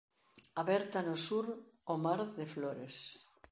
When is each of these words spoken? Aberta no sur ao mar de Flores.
Aberta 0.61 0.99
no 1.09 1.15
sur 1.25 1.45
ao 1.89 1.95
mar 2.05 2.19
de 2.39 2.45
Flores. 2.53 2.95